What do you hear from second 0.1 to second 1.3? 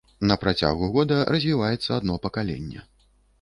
На працягу года